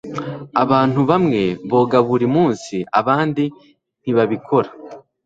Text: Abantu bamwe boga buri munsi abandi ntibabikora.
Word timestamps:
Abantu 0.63 0.99
bamwe 1.09 1.41
boga 1.69 1.99
buri 2.07 2.27
munsi 2.35 2.75
abandi 2.99 3.43
ntibabikora. 4.01 4.69